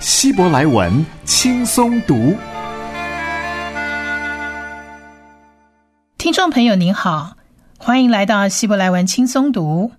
[0.00, 2.34] 希伯来文轻松读。
[6.16, 7.36] 听众朋友您好，
[7.76, 9.92] 欢迎来到希伯来文轻松读。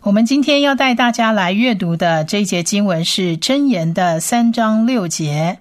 [0.00, 5.60] 我们今天要带大家来阅读的这一节经文是箴言的三章六节。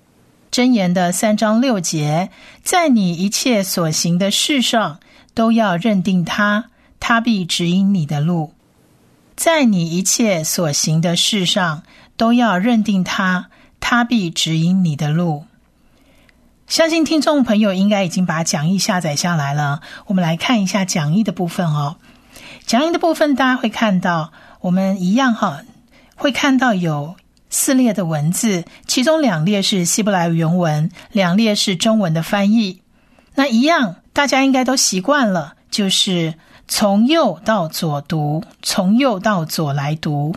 [0.52, 2.32] 箴言的三章六节，
[2.64, 5.00] 在你一切所行的事上，
[5.36, 8.54] 都要认定他，他必指引你的路。
[9.36, 11.84] 在你一切所行的事上，
[12.18, 15.46] 都要认定他，他必指引你的路。
[16.68, 19.82] 相信听众朋友应该已经把讲义下载下来了。
[20.06, 21.98] 我们来看一下讲义的部分哦。
[22.66, 24.32] 讲义的部分，大家会看到，
[24.62, 25.62] 我们一样哈，
[26.16, 27.16] 会看到有。
[27.52, 32.84] 四列的文字，其中两列是希伯来原文，两列是中文的翻译。
[33.34, 36.36] 那一样，大家应该都习惯了，就是
[36.68, 40.36] 从右到左读，从右到左来读。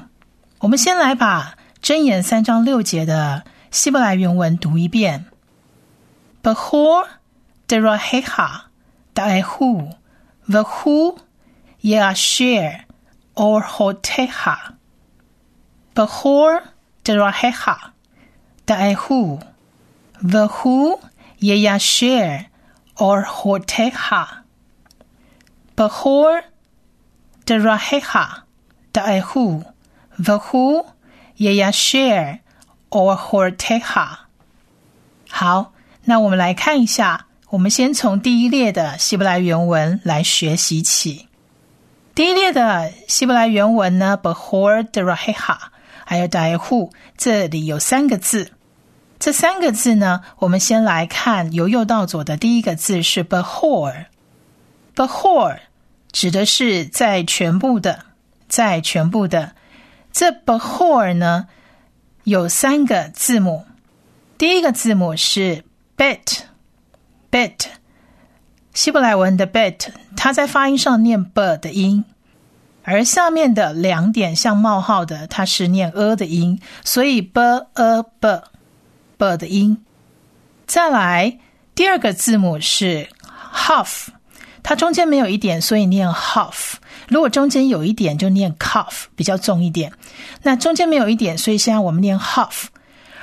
[0.61, 5.25] 我们先来把箴言三章六节的希伯来原文读一遍
[6.41, 7.09] ：Behor
[7.67, 8.67] deraheha
[9.13, 9.91] daehu
[10.49, 11.19] vehu
[11.83, 12.83] yeasher
[13.35, 13.99] or hoteha.
[14.15, 14.75] hoteha。
[15.93, 16.63] Behor
[17.03, 17.77] deraheha
[18.65, 19.41] daehu
[20.23, 21.01] vehu
[21.41, 22.45] yeasher
[22.95, 23.91] or hoteha.
[23.91, 24.29] hoteha。
[25.75, 26.45] Behor
[27.45, 28.45] deraheha
[28.93, 29.65] daehu
[30.17, 30.87] vehu
[31.39, 32.41] Yaya share
[32.91, 34.19] or Horteha。
[35.29, 35.73] 好，
[36.05, 41.29] 那我们来看一下，我们先从第一列的希伯来原文来学习起。
[42.15, 45.57] 第一列的希伯来原文呢，Behor Deraheha，
[46.05, 48.53] 还有 Daihu，这里有三个字。
[49.19, 54.07] 这三个字呢，我们先来看由右到左的第一个字是 Behor。
[54.95, 55.59] Behor
[56.13, 58.05] 指的是在全部的，
[58.49, 59.55] 在全部的。
[60.13, 61.49] 这 behor 呢
[62.25, 63.65] 有三个字母，
[64.39, 65.65] 第一个字母是
[65.97, 67.67] bet，bet，
[68.73, 72.05] 希伯来文的 bet，它在发音上念 b 的音。
[72.85, 78.43] 而下面的两点像冒号的，它是念 “a” 的音，所以 “b a b
[79.17, 79.85] b” 的音。
[80.67, 81.39] 再来，
[81.77, 83.09] 第二个字母是
[83.55, 84.09] “half”，
[84.63, 86.75] 它中间没有一点，所以念 “half”。
[87.09, 89.93] 如果中间有一点，就念 “calf”，比较重一点。
[90.43, 92.65] 那中间没有一点，所以现在我们念 “half”。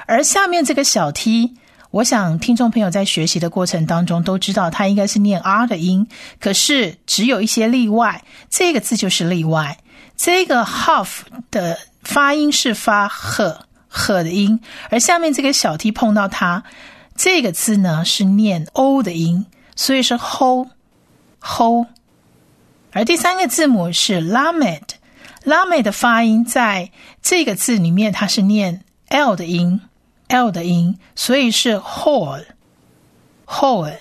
[0.06, 1.56] 而下面这个小 “t”。
[1.92, 6.08] 我想，听众朋友在学习的过程当中都知道，它应该是念 r 的音。
[6.40, 9.76] 可是，只有一些例外，这个字就是例外。
[10.16, 13.58] 这个 half 的发音是发 h
[13.88, 14.60] h 的音，
[14.92, 16.62] 而下面这个小 t 碰到它，
[17.16, 20.68] 这个字呢是念 o 的音，所以是 ho
[21.42, 21.88] ho。
[22.92, 26.92] 而第三个字母是 lamed，lamed 的发音在
[27.22, 29.82] 这个字里面，它是念 l 的音。
[30.32, 33.96] l 的音，所以是 whole，whole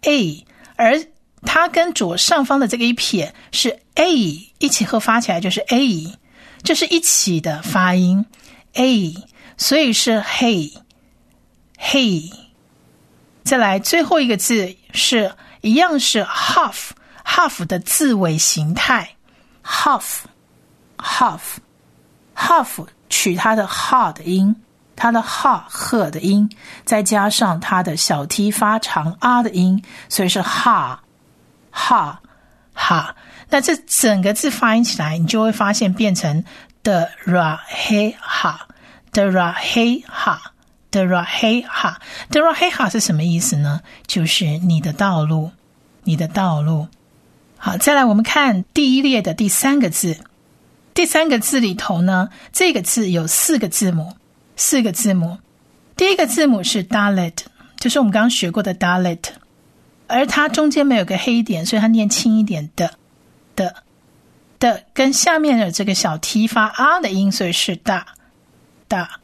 [0.02, 0.46] a。
[0.76, 1.06] 而
[1.44, 4.12] 它跟左上方的这个一撇是 a
[4.58, 6.18] 一起和发起来就是 a，
[6.64, 8.26] 这是一起的发音
[8.74, 9.14] a，
[9.56, 10.74] 所以是 he
[11.80, 12.34] hey。
[13.44, 15.32] 再来最后一个字是
[15.62, 16.90] 一样是 half
[17.24, 19.16] half 的字尾形态
[19.64, 20.24] half
[20.98, 21.42] half
[22.36, 24.54] half 取它的哈的音。
[24.98, 26.50] 它的哈赫的音，
[26.86, 31.04] 再加上它的小 t 发长 r 的音，所以是哈，
[31.70, 32.22] 哈
[32.74, 33.14] 哈。
[33.50, 36.42] 那这整个字发音起来，你就会发现变成
[36.82, 38.56] 的 ra he ha
[39.12, 40.38] 的 ra he ha
[40.92, 41.98] 的 ra he ha
[42.32, 43.82] 的 ra he ha 是什么意思呢？
[44.08, 45.52] 就是你的道路，
[46.06, 46.88] 你的道路。
[47.58, 50.18] 好，再来我们看第一列的第三个字，
[50.96, 54.14] 第三个字里头呢，这个字有四个字母。
[54.58, 55.38] 四个字母，
[55.98, 57.34] 第一个字母是 dalet，
[57.78, 59.20] 就是我们刚刚学过的 dalet，
[60.08, 62.92] 而它中间没有个黑点，所以它念轻一点的
[63.54, 63.84] 的
[64.60, 68.08] 的，跟下面的这个小 t 发 r 的音，所以是大
[68.88, 69.20] 大。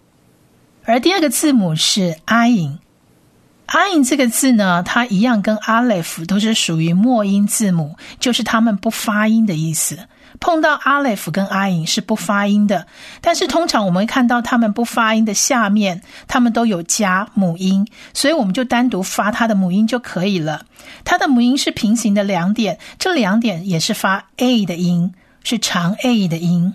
[0.83, 9.97] 而第二个字母是 ain，ain 这个字呢，它一样跟 aleph 都是属于末音字母，就是它们不发音的意思。
[10.39, 12.87] 碰到阿雷夫跟阿影是不发音的，
[13.19, 20.65] 但是通常我们会看到他们不发音的下面，他们都有加母音，所以我们就单独发它的母音就可以了。
[21.03, 25.13] 它的母音是平行的两点，这两点也是发 a 的音，
[25.43, 26.73] 是长 a 的音。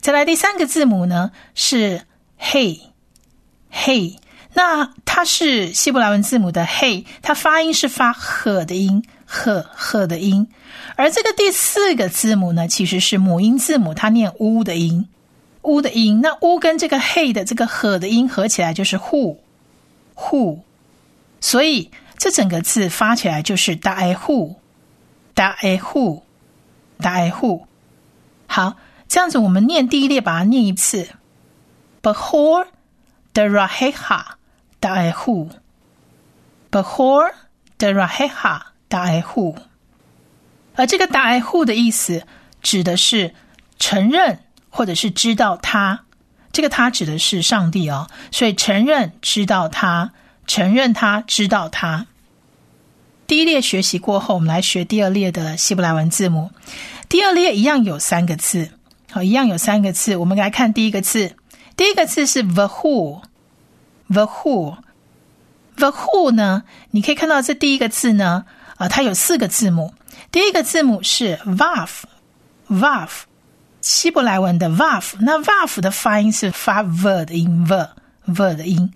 [0.00, 2.02] 再来第三个字母呢是
[2.40, 2.80] hey
[3.72, 4.16] hey，
[4.54, 10.48] 那它是希伯来文字母的 “he”，它发音是发呵的音，呵呵的音。
[10.96, 15.08] 而这个第四个字母呢，其实是母音字母，它念 u 的音
[15.62, 16.20] ，u 的音。
[16.20, 20.58] 那 u 跟这个 “he” 的这个和的音合起来就是 who，who，
[21.40, 24.56] 所以这整个字发起来就是大 a who，
[25.34, 26.22] 大 a who，
[27.00, 27.62] 大 a who。
[28.46, 28.76] 好，
[29.08, 31.08] 这样子我们念第一列，把它念一次
[32.02, 32.66] ，behor
[33.34, 34.22] the raheha
[34.80, 35.50] 大 a who，behor
[37.78, 39.56] the raheha 大 a who。
[40.74, 42.22] 而这个“大爱护”的意思，
[42.62, 43.34] 指的是
[43.80, 44.38] 承认
[44.70, 46.04] 或者是知道他。
[46.52, 50.12] 这个“他”指的是上帝哦，所以承认、知道他，
[50.46, 52.06] 承认他、知道他。
[53.26, 56.52] 第一列学习过后，我们来学第二列的希伯来文字母。
[57.08, 58.70] 第二列一样有三个字，
[59.10, 60.14] 好，一样有三个字。
[60.16, 61.34] 我们来看第一个字，
[61.76, 62.68] 第一个字是 “the
[64.10, 66.62] The who，the who 呢？
[66.90, 68.44] 你可以看到这第一个字呢，
[68.76, 69.92] 啊，它有四个字母。
[70.30, 73.08] 第一个字母是 vaf，vaf，
[73.80, 78.92] 希伯来文的 vaf，那 vaf 的发音是发 v 的音，v，v 的音，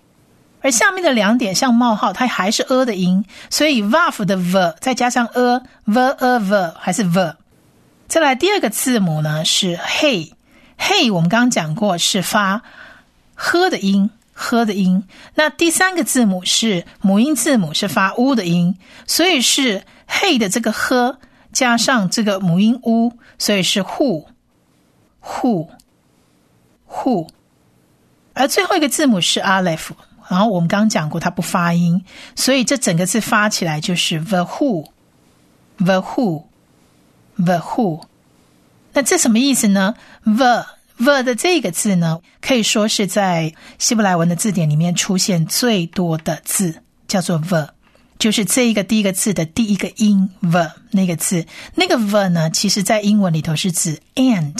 [0.61, 7.35] 而下面的两点像冒号，它还是 a 的音，所以 vaf 的 v 再加上 a，v a v 还是 v。
[8.07, 12.61] 再来第二个字母呢是 he，he 我们刚刚讲过是发
[13.35, 15.07] h 的音，h 的音。
[15.35, 18.77] 那第三个字母是母音字母是发 u 的音，
[19.07, 19.83] 所以是。
[20.05, 21.17] 嘿的这个呵
[21.51, 25.69] 加上这个母音 u，所以是 who，who，who。
[28.33, 29.89] 而最后一个字母是 aleph，
[30.29, 38.03] 然后我们刚刚讲过它不发音，所以这整个字发起来就是 the who，the who，the who。
[38.91, 47.69] 那这什么意思呢？the the 的这个字呢，可以说是在希伯来文的字典里面出现最多的字，叫做 the。
[48.19, 51.45] 就是这一个第一个字的第一个音 ver 那个字，
[51.75, 54.55] 那个 ver 呢，其实在英文里头是指 and，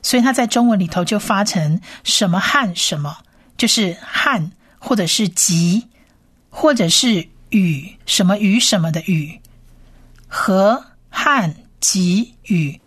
[0.00, 3.16] 所以它在中文里头就发成什么汉什么，
[3.56, 5.88] 就是汉或者是及
[6.50, 9.40] 或者是与什么与什么的与。
[10.28, 12.80] 和汉及与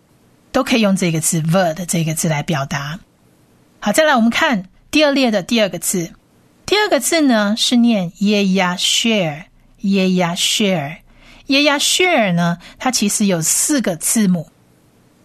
[0.56, 2.98] 都可以用这个字 “ver” 的这个字来表达。
[3.78, 6.14] 好，再来我们看第二列的第二个字，
[6.64, 9.42] 第二个字呢是念 ye ya share。
[9.82, 10.96] 耶呀 share，
[11.48, 12.56] 耶呀 share 呢？
[12.78, 14.48] 它其实有四个字母，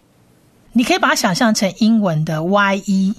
[0.72, 3.14] 你可以把它想象成英文的 ye。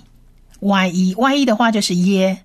[0.59, 2.39] y e y e 的话就是耶，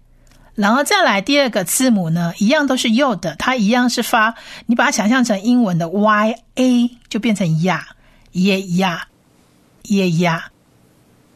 [0.54, 4.36] 然后再来第二个字母呢，一样都是 y 的，它一样是发，
[4.68, 7.88] 你把它想象成英文的 y a 就变成呀
[8.34, 9.08] 耶呀
[9.86, 10.52] 耶呀。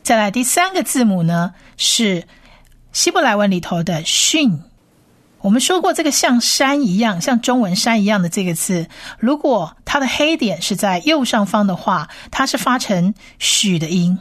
[0.03, 2.27] 再来第三个字母呢是
[2.91, 4.61] 希伯来文里头的训
[5.43, 8.87] 我们说过，这个像山一样，像中文山一样的这个字，
[9.19, 14.17] 如果它的黑点是在右上方的话，它是发成许的音。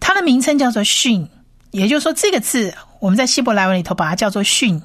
[0.00, 1.28] 它的名称叫做训，
[1.70, 4.82] 也就是说，这个字我们在希伯来文里头把它叫做训，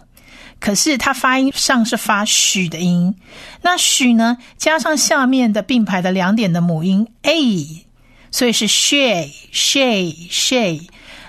[0.59, 3.15] 可是它发音上是发许的音。
[3.63, 7.87] 那许呢，加上下面的并排的两点的母音 a，
[8.29, 10.81] 所以是 shay shay shay。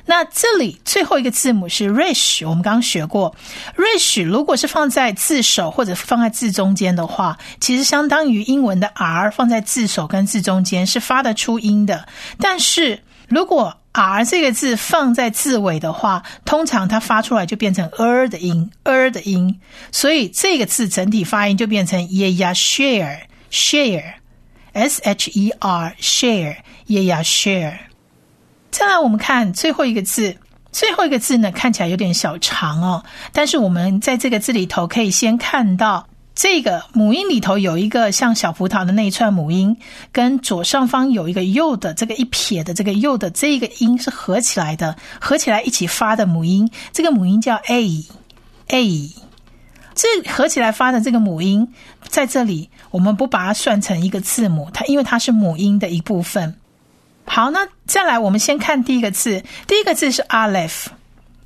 [0.06, 3.34] 那这里最后一个字母是 rish，我们刚刚学过
[3.76, 12.06] ，rish 如果是放在字首或者放在字中间的话，其实相当于英文的 r 放在字首跟字中间是发得出音的。
[12.38, 19.58] 但是如果 r 这个字放在字尾的话，通常它发出来就变成 er 的音，er 的音，
[19.90, 23.20] 所以这个字整体发音就变成 ye ya share
[23.50, 26.56] share，s h e r share
[26.86, 27.78] ye ya share。
[28.74, 30.36] 再来，我们看最后一个字。
[30.72, 33.04] 最后一个字呢，看起来有点小长哦。
[33.32, 36.04] 但是我们在这个字里头，可以先看到
[36.34, 39.76] 这个母音里头有一个像小葡萄的那一串母音，
[40.10, 46.68] 跟左上方有一个右的这个一撇的这个右的这个音是合起来的，合起来一起发的母音。
[46.92, 48.04] 这个母音叫 a
[48.66, 49.10] a。
[49.94, 51.72] 这合起来发的这个母音，
[52.08, 56.56] 在这里我们不把它算成一个字母，它因为它是母音的一部分。
[57.26, 59.42] 好，那再来，我们先看第一个字。
[59.66, 60.86] 第一个字是 aleph。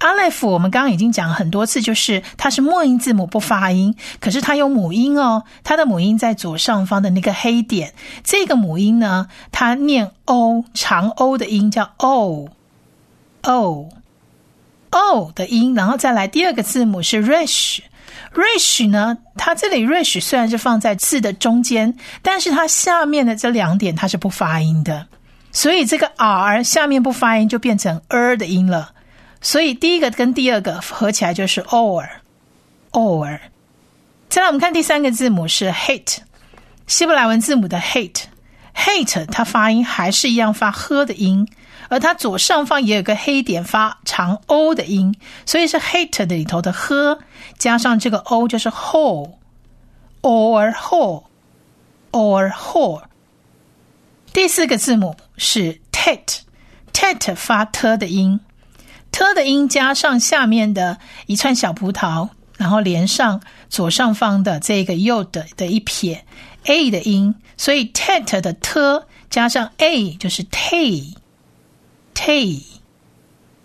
[0.00, 5.42] aleph 我们刚刚已经讲很多次，就是它是末音字母不发音，可是它有母音哦。
[5.64, 12.48] 它的母音在左上方的那个黑点，这个母音呢，它念 o 长 o 的音叫 o
[13.42, 13.88] o
[14.90, 15.74] o 的音。
[15.74, 17.80] 然后再来第二个字母是 rish。
[18.34, 25.06] rish 呢，它这里 rish 虽然是放在字的中间，但是它下面的这两点它是不发音的。
[25.50, 28.92] 所以这个 r 下面不发音就变成 er 的音了，
[29.40, 33.40] 所以第一个跟第二个合起来就是 or，or。
[34.28, 36.18] 再来我们看第三个字母是 hate，
[36.86, 41.48] 希伯来文字母的 hate，hate 它发音还是一样发呵的音，
[41.88, 47.18] 而它左上方也有个黑点发长 o 的音，所以是 hate 的里头的呵
[47.56, 53.02] 加上这个 o 就是 whole，or whole，or whole。
[54.34, 58.38] 第四个字母是 tet，tet 发 t 的音
[59.10, 63.40] ，t 的音加上下面的一串小葡萄，然后连上
[63.70, 66.26] 左上方的这个右的的一撇
[66.64, 71.14] a 的音，所以 tet 的 t 加上 a 就是 tay，tay。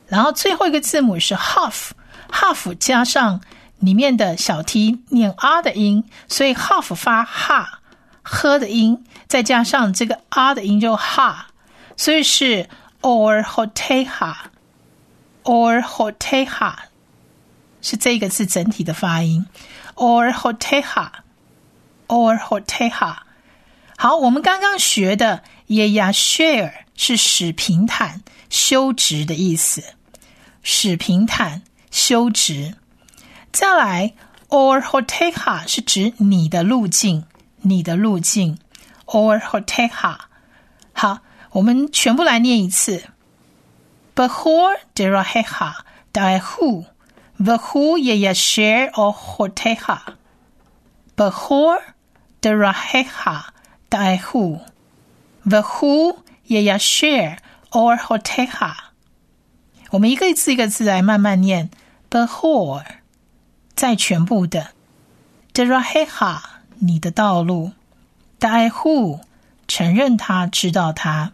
[0.07, 3.41] 然后最后一个字母是 half，half 加上
[3.79, 7.65] 里面的小 t 念 r 的音，所以 half 发 ha。
[8.25, 11.47] 呵的音，再加上这个啊的音就哈，
[11.95, 12.67] 所以是
[13.01, 16.75] or hoteha，or hoteha
[17.81, 19.45] 是这个字整体的发音
[19.95, 23.17] ，or hoteha，or hoteha。
[23.97, 29.83] 好，我们刚刚学的 ye ya share 是使平坦、修直的意思，
[30.62, 32.75] 使平坦、修直。
[33.51, 34.13] 再来
[34.50, 37.25] or hoteha 是指你的路径。
[37.65, 38.57] 你的路径
[39.05, 40.17] ，or hoteha。
[40.91, 41.19] 好，
[41.53, 43.03] 我们全部来念一次。
[44.15, 45.74] Behor deraheha
[46.12, 46.86] daihu,
[47.39, 50.00] vehu yeyasher or hoteha.
[51.15, 51.79] Behor
[52.41, 53.45] deraheha
[53.89, 54.60] daihu,
[55.45, 56.17] vehu
[56.48, 57.38] yeyasher
[57.72, 58.74] or hoteha。
[59.91, 61.69] 我们一个字一个字来慢慢念。
[62.10, 62.83] Behor，
[63.75, 64.72] 在全部的
[65.53, 66.53] deraheha。
[66.86, 67.72] 你的道路
[68.41, 69.22] Daihu，
[69.69, 71.31] 承认他知道他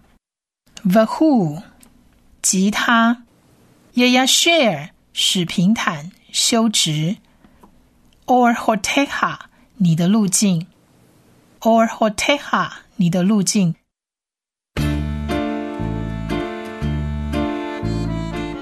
[0.83, 1.61] ，the who
[2.41, 3.23] 吉他
[3.95, 7.17] Ya ya share 使平坦修直
[8.25, 9.37] ，or hoteha
[9.77, 10.67] 你的路径
[11.61, 13.75] ，or hoteha 你的路径。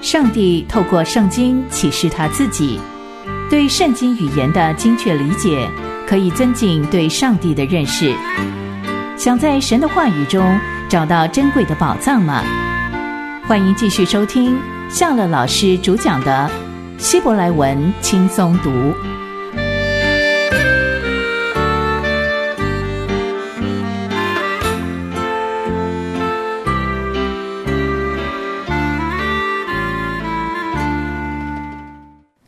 [0.02, 2.80] 上帝透过圣经启示他自己，
[3.50, 5.70] 对圣经语言的精确理解。
[6.08, 8.16] 可以增进对上帝的认识。
[9.18, 10.42] 想在神的话语中
[10.89, 12.41] 找到珍贵的宝藏吗？
[13.46, 14.58] 欢迎继续收听
[14.89, 16.50] 夏乐老师主讲的
[17.01, 18.70] 《希伯来文轻松读》。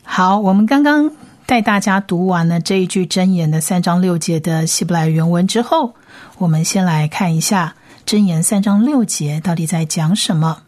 [0.06, 1.12] 好，我们刚刚。
[1.46, 5.96] 带大家读完了这一句箴言的三章六节的希伯来原文之后，
[6.38, 7.74] 我们先来看一下
[8.10, 10.64] 真言三章六节到底在讲什么。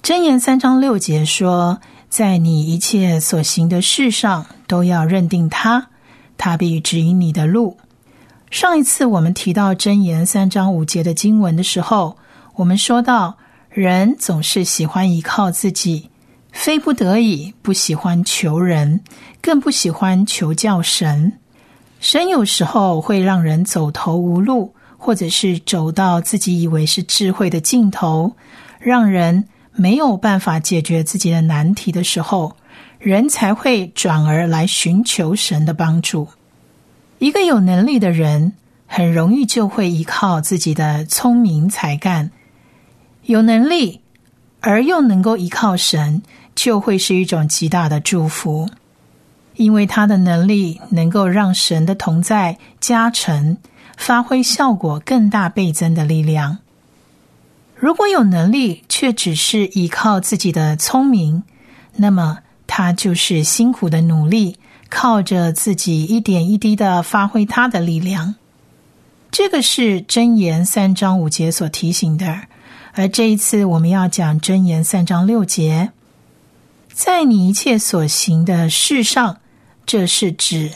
[0.00, 1.78] 真言三章六节说
[2.08, 5.88] ：“在你一切所行的事上都要认定他，
[6.38, 7.76] 他必指引你的路。
[8.50, 12.16] 上一次我们提到箴言三章五节的经文的时候，
[12.54, 13.36] 我们说到
[13.68, 16.08] 人总是喜欢依靠自己，
[16.50, 19.02] 非不得已不喜欢求人，
[19.42, 21.34] 更不喜欢求教神。
[22.00, 28.34] 神有时候会让人走投无路，或者是走到自己以为是智慧的尽头，
[28.80, 32.56] 让人没有办法解决自己的难题的时候，
[32.98, 36.26] 人才会转而来寻求神的帮助。
[37.18, 38.54] 一个有能力的人，
[38.86, 42.30] 很容易就会依靠自己的聪明才干。
[43.24, 44.00] 有能力
[44.60, 46.22] 而又能够依靠神，
[46.54, 48.70] 就会是一种极大的祝福。
[49.56, 53.58] 因为他的能力能够让神的同在加成，
[53.96, 56.58] 发挥效果更大倍增的力量。
[57.74, 61.42] 如果有能力却只是依靠自己的聪明，
[61.96, 64.56] 那么他就是辛苦的努力，
[64.88, 68.36] 靠着自己一点一滴的发挥他的力量。
[69.30, 72.42] 这个是真言三章五节所提醒的，
[72.92, 75.90] 而这一次我们要讲真言三章六节，
[76.92, 79.38] 在你一切所行的事上。
[79.86, 80.70] 这是指，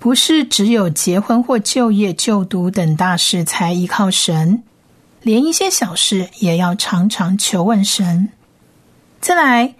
[0.00, 4.62] 不是只有结婚或就业、就读等大事才依靠神，
[5.22, 8.30] 连一些小事也要常常求问神。
[9.20, 9.74] 再来，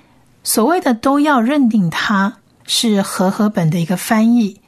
[0.45, 2.37] 所谓的都要认定它
[2.67, 4.61] 是和合本的一个翻译。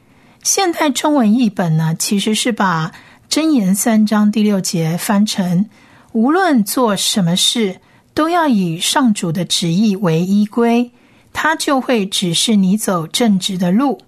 [0.43, 2.91] 现代中文译本呢，其实是把
[3.29, 5.67] 箴言三章第六节翻成：
[6.13, 7.77] 无论做什么事，
[8.15, 10.91] 都要以上主的旨意为依归。
[11.35, 14.01] 它就会指示你走正直的路。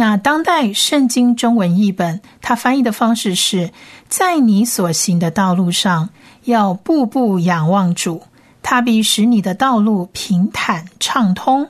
[0.00, 3.70] 那当代圣经中文译本，它翻译的方式是
[4.08, 6.08] 在你所行的道路上，
[6.44, 8.22] 要步步仰望主，
[8.62, 11.68] 他必使你的道路平坦畅通。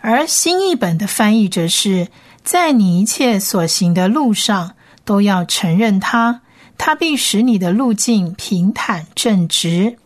[0.00, 2.08] 而新译本的翻译则是
[2.42, 4.72] 在你一切所行的路上，
[5.04, 6.40] 都要承认他，
[6.76, 9.98] 他必使你的路径平坦正直。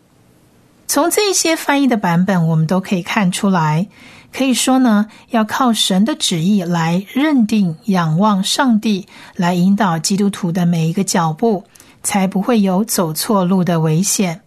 [0.87, 3.87] 从这些翻译的版本，我们都可以看出来，
[4.33, 11.65] 可以说呢，要靠神的旨意来认定、仰望上帝，来引导基督徒的每一个脚步，
[12.03, 14.41] 才不会有走错路的危险。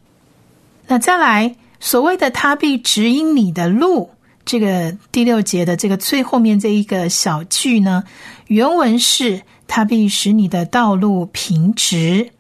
[0.88, 4.12] 那再来，所谓的“他必指引你的路”，
[4.46, 8.04] 这个第六节的这个最后面这一个小句呢，
[8.48, 12.32] 原文是“他必使你的道路平直”。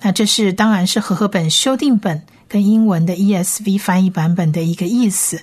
[0.00, 2.22] 那这是当然是和合本修订本。
[2.46, 5.40] 跟英文的 ESV 翻译版本的一个意思。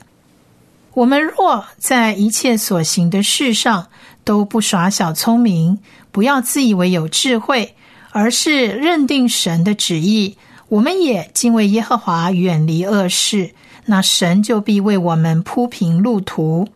[0.93, 3.87] 我们若在一切所行的事上
[4.23, 5.79] 都不耍小聪明，
[6.11, 7.75] 不要自以为有智慧，
[8.11, 13.51] 而是认定神的旨意，我们也敬畏耶和华，远离恶事，
[13.85, 16.67] 那神就必为我们铺平路途。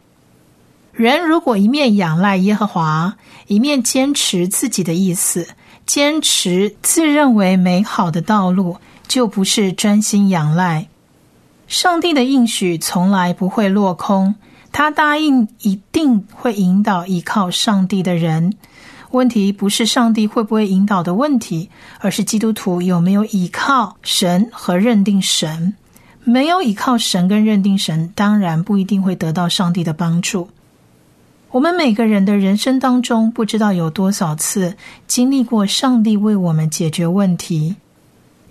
[0.93, 5.47] 人如果一面仰赖耶和华，一面坚持自己的意思，
[5.85, 8.77] 坚持自认为美好的道路。
[9.07, 10.87] 就不是专心仰赖
[11.67, 14.35] 上帝的应许，从来不会落空。
[14.71, 18.53] 他答应一定会引导依靠上帝的人。
[19.11, 25.73] 问题不是上帝会不会引导的问题，而是基督徒有没有依靠神和认定神。
[26.25, 30.49] 没有依靠神跟认定神，当然不一定会得到上帝的帮助。
[31.51, 34.75] 我们每个人的人生当中，不知道有多少次
[35.07, 37.75] 经历过上帝为我们解决问题。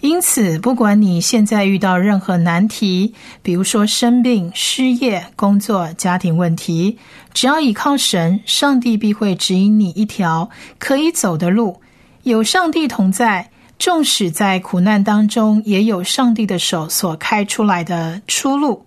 [0.05, 6.99] 因此，不管你现在遇到任何难题，比如说生病、失业、工作、家庭问题，
[7.33, 11.81] 只要依靠神，上帝必会指引你一条可以走的路。
[12.23, 18.85] 有上帝同在，纵使在苦难当中，也有上帝的手所开出来的出路。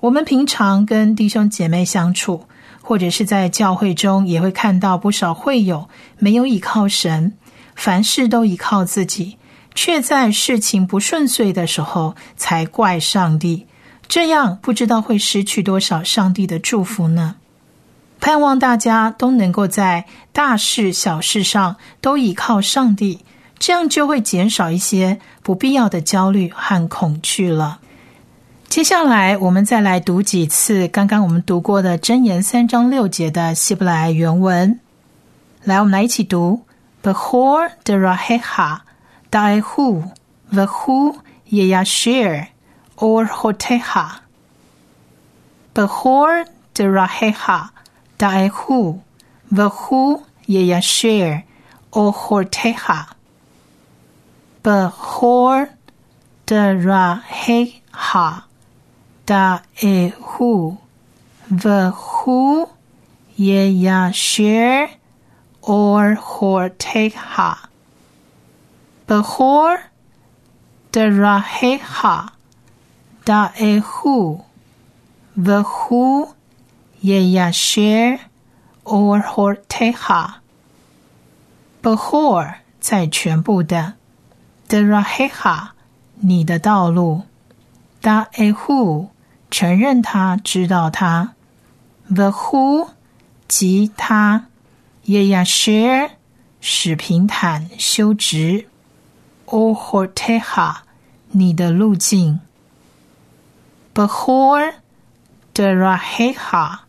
[0.00, 2.42] 我们平常跟弟兄姐妹相处，
[2.82, 7.34] 或者是在教会中，也会看到不少会友没有依靠神，
[7.76, 9.36] 凡事都依靠自己。
[9.74, 13.66] 却在事情不顺遂的时候才怪上帝，
[14.08, 17.36] 这样不知道会失去多少上帝的祝福呢？
[18.20, 23.20] 盼望大家都能够在大事小事上都依靠上帝，
[23.58, 27.80] 这样就会减少一些不必要的焦虑和恐惧了。
[28.66, 34.80] 接下来我们再来读几次刚刚我们读过的箴言三章六节的希伯来原文。
[35.62, 36.62] 来，我们来一起读
[37.02, 38.78] ：Behor the Raheha。
[39.34, 40.12] Daehu,
[41.46, 42.48] ye yashir
[42.98, 44.20] Or Hoteha.
[45.74, 47.70] Behor Deraheha,
[48.16, 49.02] Daehu,
[50.46, 51.42] ye yashir
[51.90, 53.08] Or Hoteha.
[54.62, 55.68] Behor
[56.46, 58.44] Deraheha,
[59.26, 60.78] Daehu,
[63.34, 64.90] ye yashir
[65.62, 67.73] Or Hoteha.
[69.06, 69.78] Behor
[70.92, 72.30] deraheha
[73.26, 74.42] da'ehu
[75.38, 76.34] vehu,
[77.02, 78.18] yeyasher
[78.84, 80.34] or horteha。
[81.82, 83.94] Behor 在全部的
[84.68, 85.68] deraheha
[86.20, 87.22] 你的道路
[88.00, 89.08] da'ehu
[89.50, 91.34] 承认他知道他
[96.60, 98.68] 使平坦修直。
[99.46, 100.76] ，O horteha
[101.30, 102.40] 你的路径
[103.94, 104.74] ，Behor
[105.52, 106.84] d r a h e h a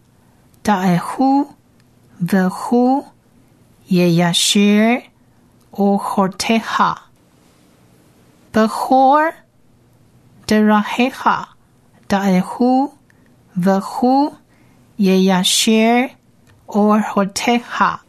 [0.63, 1.55] Da ehu
[2.19, 3.05] The who
[3.87, 5.03] Yeyashir
[5.71, 6.97] Horteha
[8.51, 9.33] Behor
[10.47, 11.47] Deraheha
[12.07, 12.93] Daehu
[13.55, 14.37] Vehu
[14.97, 16.11] Yeyashir
[16.67, 17.99] Horteha